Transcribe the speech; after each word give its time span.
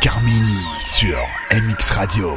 Carmini 0.00 0.58
sur 0.80 1.18
MX 1.50 1.90
Radio. 1.90 2.36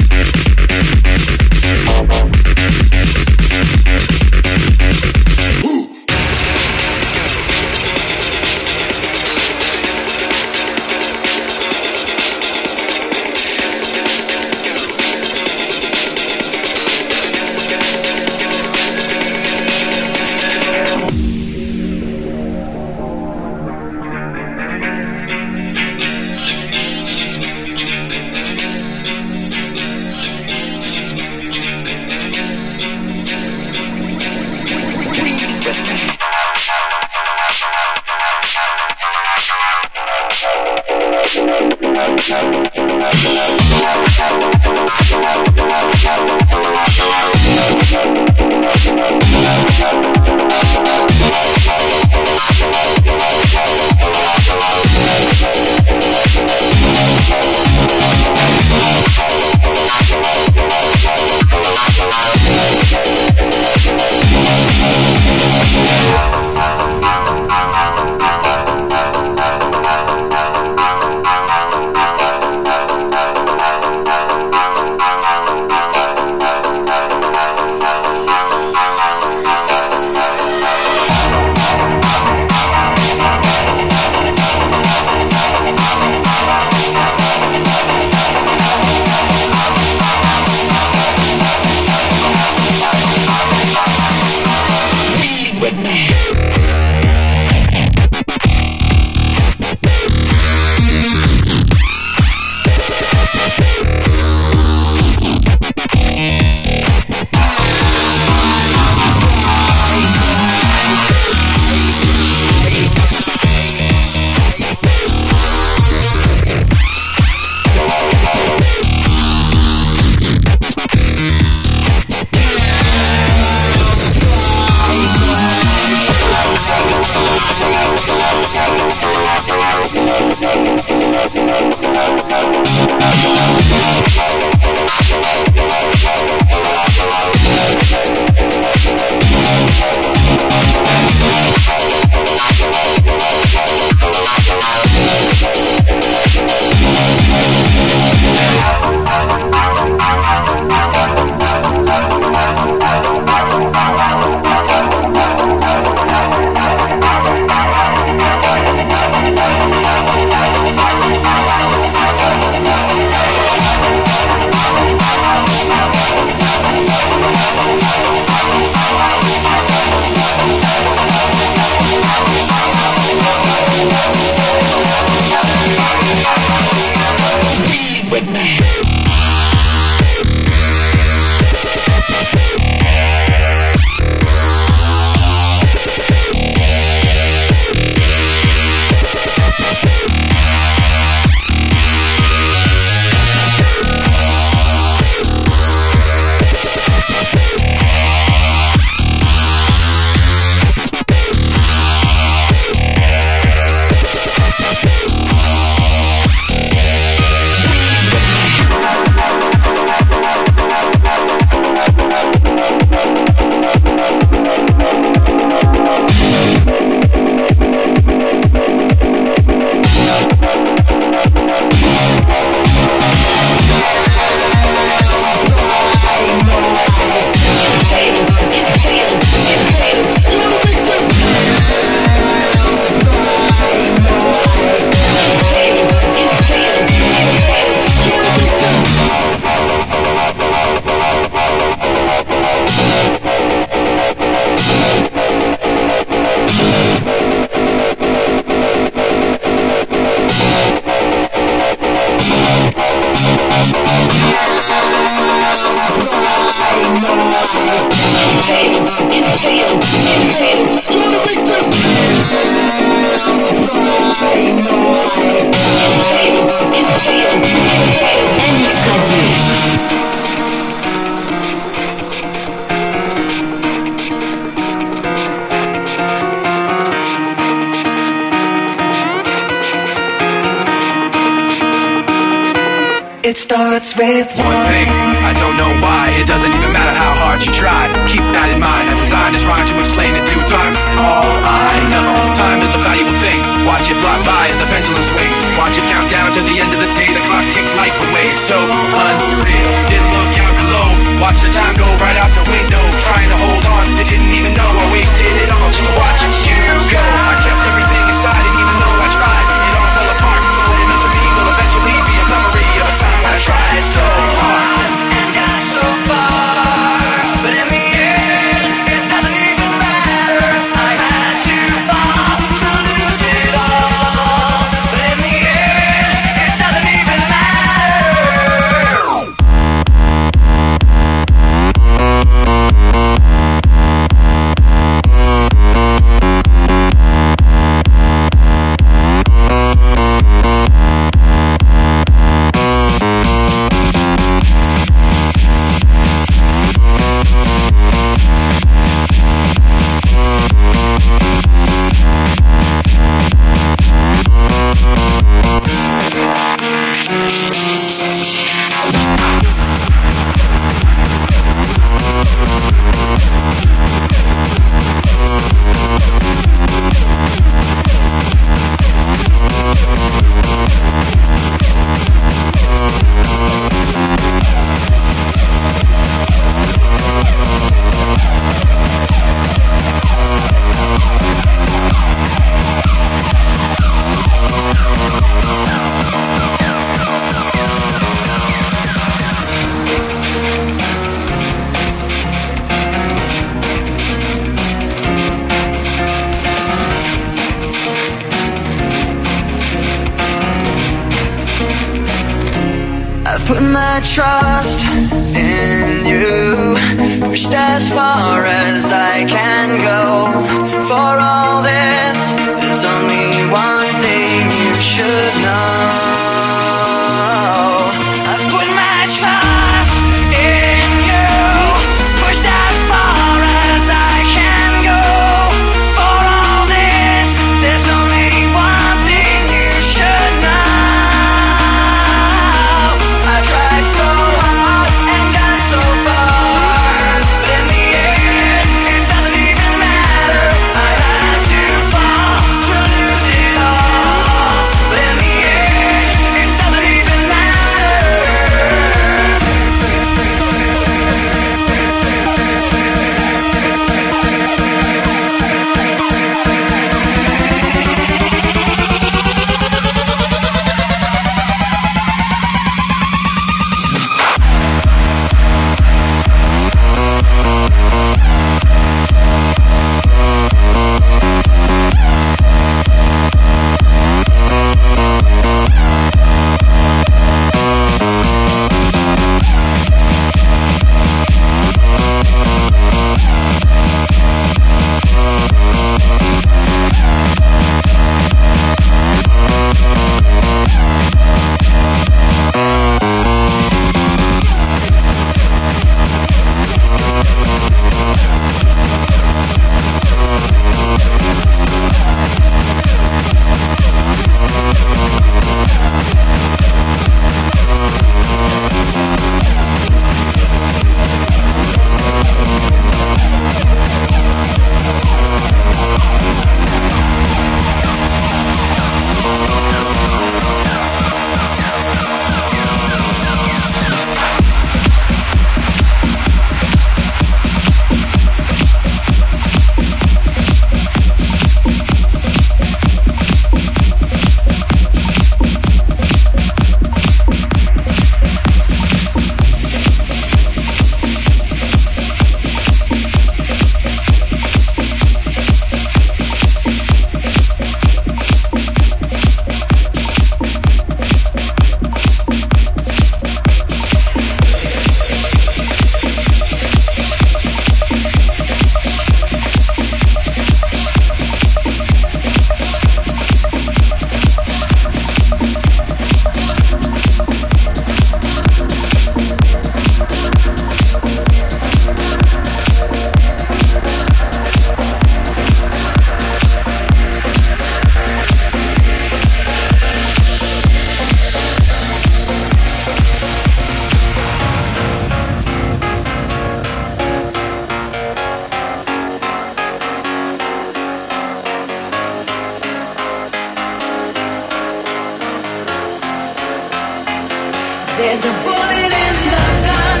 There's 598.06 598.24
a 598.24 598.32
bullet 598.44 598.92
in 599.04 599.14
the 599.32 599.46
gun. 599.66 600.00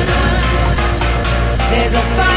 There's 1.70 1.94
a 1.94 2.02
fire. 2.14 2.35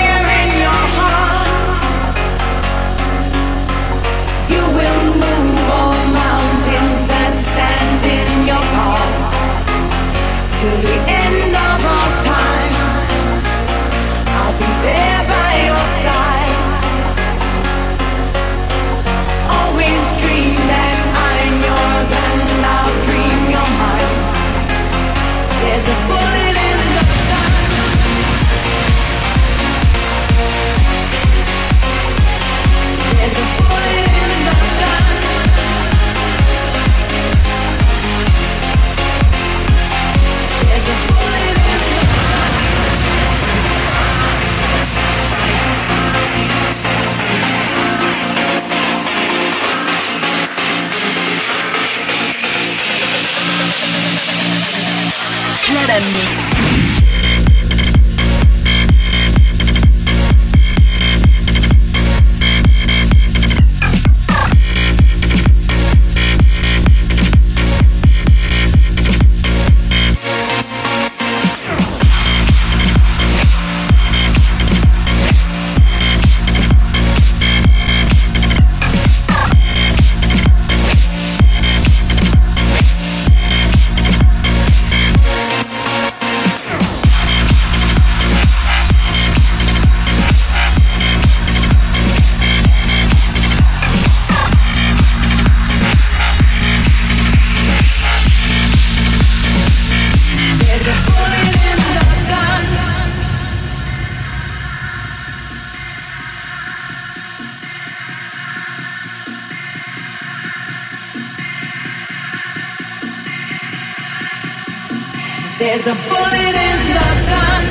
There's 115.60 115.88
a 115.88 115.94
bullet 115.94 116.56
in 116.70 116.80
the 116.96 117.10
gun. 117.32 117.64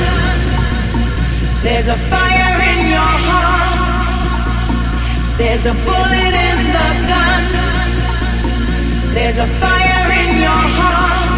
There's 1.63 1.89
a 1.89 1.97
fire 1.97 2.61
in 2.71 2.81
your 2.87 3.13
heart. 3.29 3.79
There's 5.39 5.65
a 5.65 5.73
bullet 5.73 6.35
in 6.49 6.59
the 6.77 6.91
gun. 7.09 7.43
There's 9.15 9.39
a 9.39 9.47
fire 9.63 10.13
in 10.23 10.31
your 10.37 10.65
heart. 10.79 11.29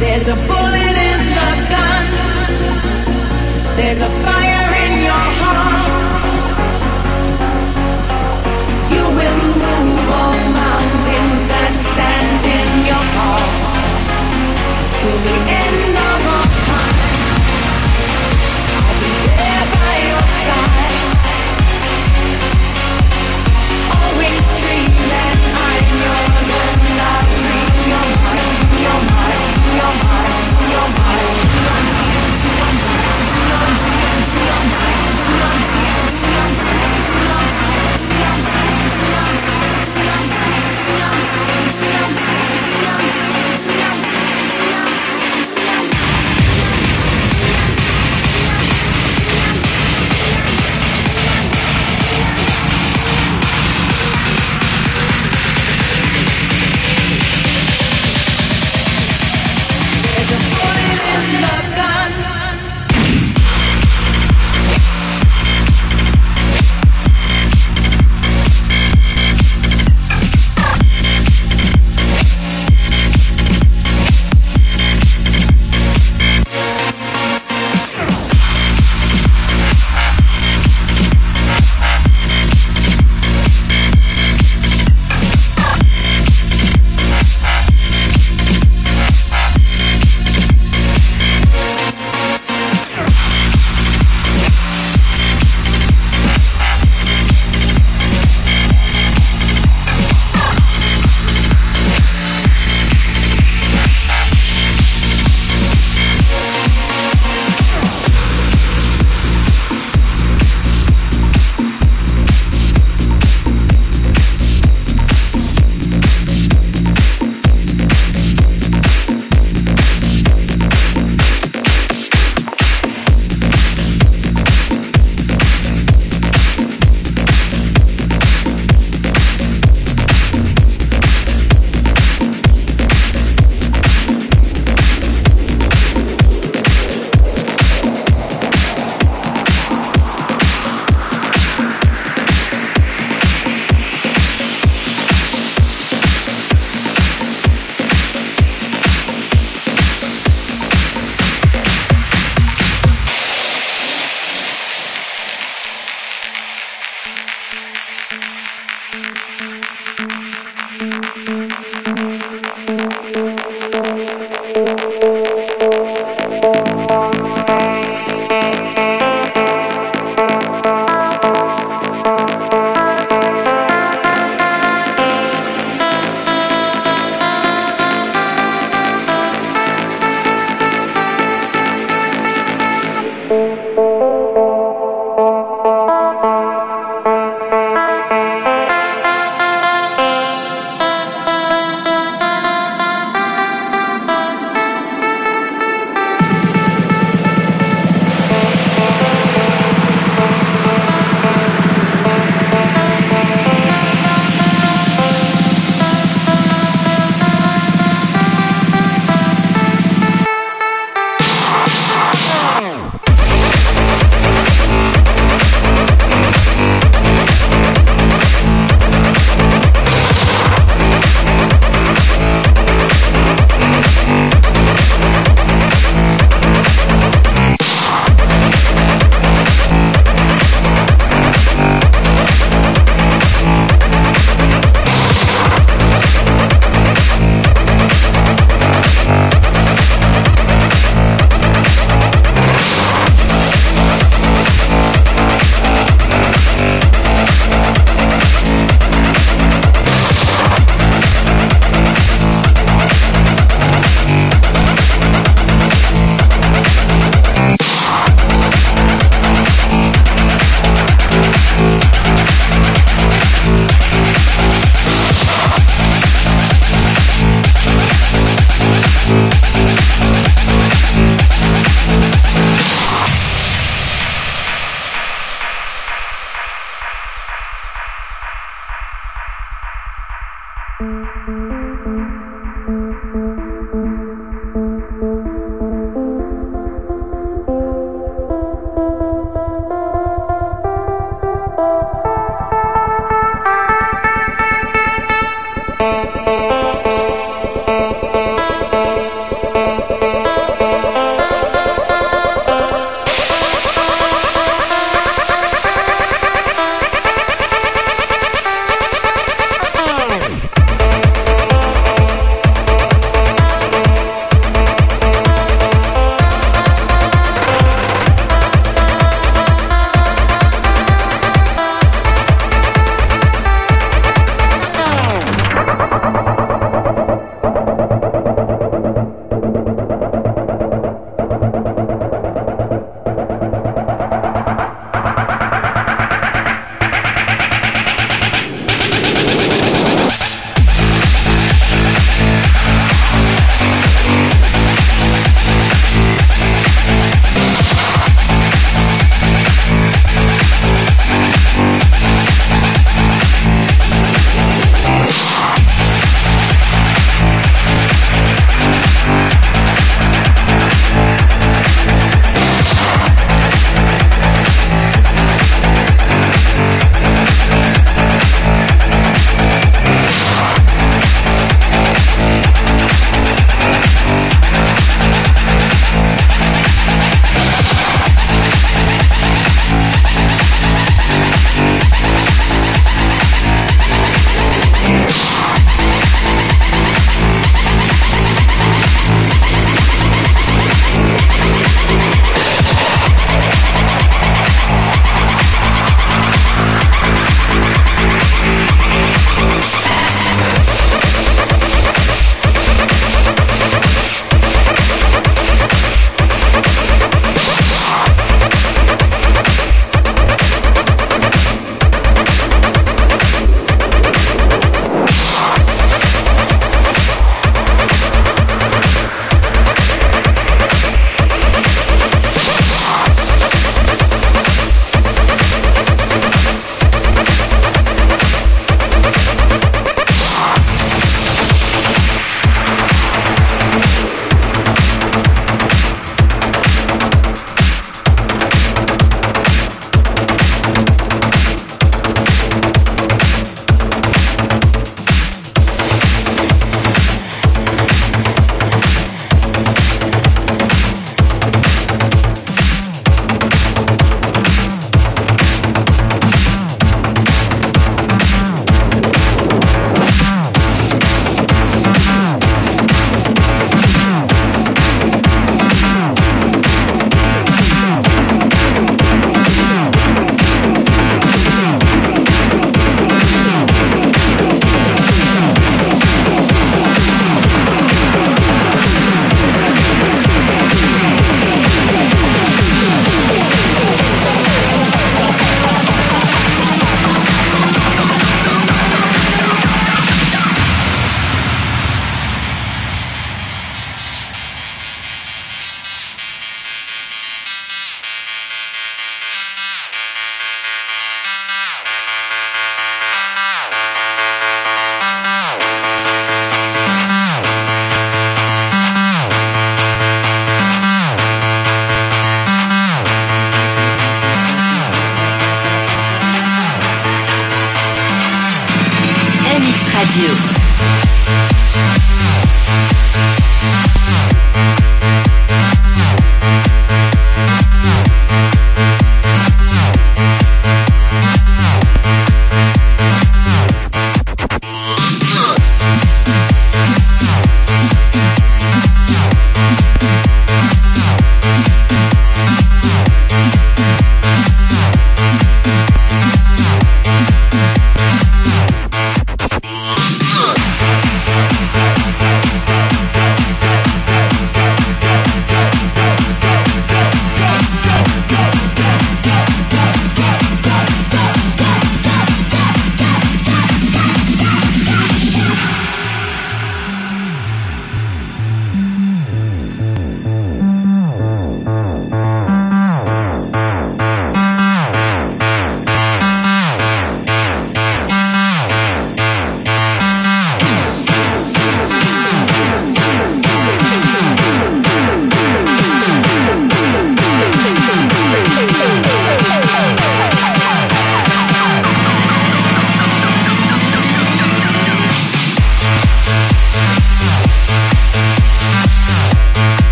There's 0.00 0.28
a 0.28 0.36
bullet 0.36 0.96
in 1.10 1.20
the 1.38 1.50
gun. 1.72 2.04
There's 3.76 4.02
a 4.02 4.10
fire. 4.22 4.59
to 15.00 15.06
the 15.06 15.36
end 15.48 16.09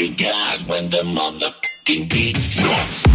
you 0.00 0.14
got 0.14 0.60
when 0.62 0.88
the 0.88 1.02
motherfucking 1.02 2.08
beat 2.08 2.36
drops. 2.52 3.09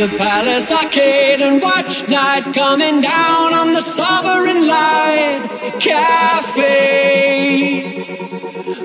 The 0.00 0.08
palace 0.16 0.70
arcade 0.70 1.42
and 1.42 1.60
watch 1.60 2.08
night 2.08 2.54
coming 2.54 3.02
down 3.02 3.52
on 3.52 3.74
the 3.74 3.82
sovereign 3.82 4.66
light 4.66 5.76
cafe. 5.78 7.20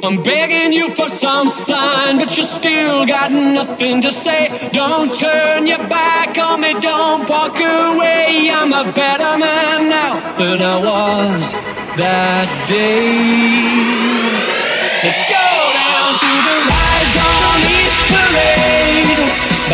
I'm 0.03 0.21
begging 0.21 0.73
you 0.73 0.89
for 0.93 1.07
some 1.07 1.47
sign, 1.47 2.17
but 2.17 2.35
you 2.35 2.43
still 2.43 3.05
got 3.05 3.31
nothing 3.31 4.01
to 4.01 4.11
say. 4.11 4.49
Don't 4.73 5.17
turn 5.17 5.65
your 5.67 5.87
back 5.87 6.37
on 6.37 6.59
me, 6.59 6.73
don't 6.81 7.29
walk 7.29 7.57
away. 7.61 8.49
I'm 8.51 8.73
a 8.73 8.91
better 8.91 9.37
man 9.37 9.87
now 9.87 10.11
than 10.35 10.61
I 10.61 10.77
was 10.89 11.53
that 11.95 12.49
day. 12.67 13.55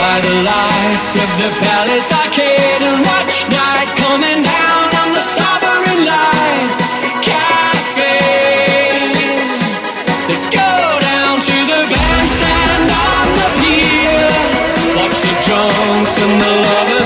By 0.02 0.18
the 0.20 0.36
lights 0.41 1.14
of 1.24 1.30
the 1.38 1.49
Palace 1.62 2.10
Arcade 2.22 2.82
and 2.89 3.06
watch 3.06 3.45
night 3.54 3.89
coming 4.02 4.41
down 4.41 4.88
on 5.02 5.10
the 5.14 5.22
Sovereign 5.38 6.02
Light 6.10 6.80
Cafe. 7.22 8.18
Let's 10.26 10.47
go 10.49 10.72
down 11.10 11.34
to 11.49 11.56
the 11.72 11.82
bandstand 11.93 12.88
on 13.14 13.28
the 13.41 13.49
pier. 13.62 14.26
Watch 14.97 15.18
the 15.22 15.34
drunks 15.45 16.16
and 16.26 16.36
the 16.43 16.52
lovers 16.66 17.01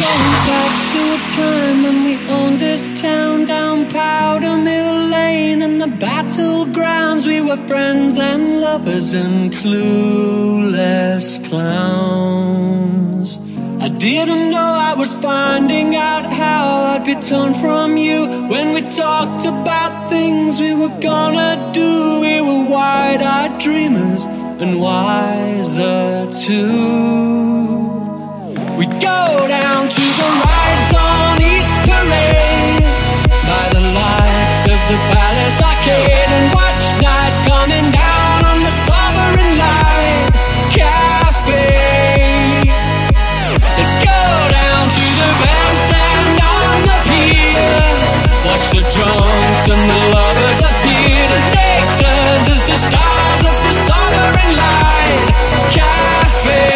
Going 0.00 0.36
back 0.48 0.74
to 0.92 1.00
a 1.16 1.20
time 1.36 1.78
when 1.82 1.98
we 2.04 2.14
owned 2.28 2.58
this 2.58 2.84
town 3.02 3.44
down 3.44 3.90
Powder 3.90 4.56
Mill 4.56 5.08
Lane 5.08 5.60
and 5.60 5.78
the 5.78 5.92
battlegrounds. 6.06 7.26
We 7.26 7.42
were 7.42 7.58
friends 7.68 8.16
and 8.16 8.62
lovers 8.62 9.12
and 9.12 9.52
clueless 9.52 11.26
clowns. 11.46 13.28
I 13.78 13.88
didn't 13.88 14.50
know 14.50 14.70
I 14.90 14.94
was 14.94 15.12
finding 15.12 15.94
out 15.96 16.24
how 16.32 16.64
I'd 16.92 17.04
be 17.04 17.16
torn 17.16 17.52
from 17.52 17.98
you 17.98 18.26
when 18.48 18.72
we 18.72 18.80
talked 18.90 19.44
about 19.44 20.08
things 20.08 20.60
we 20.60 20.72
were 20.72 20.96
gonna 21.10 21.72
do. 21.74 22.20
We 22.20 22.40
were 22.40 22.64
wide 22.70 23.20
eyed 23.20 23.58
dreamers 23.58 24.24
and 24.62 24.80
wiser 24.80 26.26
too. 26.46 27.79
Go 29.00 29.48
down 29.48 29.88
to 29.88 30.04
the 30.20 30.28
rides 30.44 30.92
on 30.92 31.40
East 31.40 31.72
Parade 31.88 32.84
by 33.48 33.64
the 33.72 33.80
lights 33.96 34.64
of 34.68 34.80
the 34.92 34.98
Palace 35.08 35.56
Arcade 35.56 36.28
and 36.28 36.52
watch 36.52 36.84
night 37.00 37.32
coming 37.48 37.88
down 37.96 38.44
on 38.44 38.60
the 38.60 38.74
Sovereign 38.84 39.56
Light 39.56 40.28
Cafe. 40.76 41.64
Let's 43.56 43.96
go 44.04 44.20
down 44.52 44.82
to 44.92 45.04
the 45.16 45.30
bandstand 45.40 46.36
on 46.44 46.76
the 46.84 46.98
pier. 47.08 47.96
Watch 48.52 48.68
the 48.68 48.84
drunks 48.84 49.64
and 49.64 49.80
the 49.80 50.00
lovers 50.12 50.60
appear 50.60 51.24
to 51.24 51.40
take 51.56 51.88
turns 52.04 52.46
as 52.52 52.62
the 52.68 52.76
stars 52.76 53.42
of 53.48 53.56
the 53.64 53.74
Sovereign 53.88 54.52
Light 54.60 55.24
Cafe. 55.72 56.68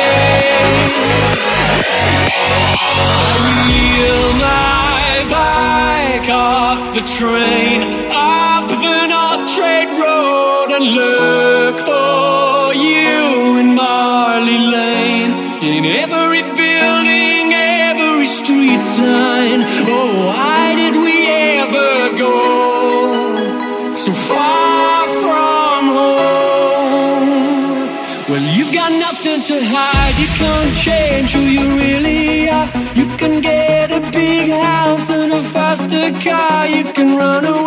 Off 6.26 6.94
the 6.94 7.02
train 7.02 7.82
up 8.10 8.68
the 8.68 9.06
North 9.06 9.54
Trade 9.54 9.90
Road 10.02 10.70
and 10.76 10.84
look 10.84 11.76
for 11.78 12.74
you 12.74 13.58
in 13.58 13.74
Marley 13.74 14.58
Lane. 14.58 15.32
Car. 36.20 36.66
You 36.66 36.84
can 36.92 37.16
run 37.16 37.44
away, 37.44 37.63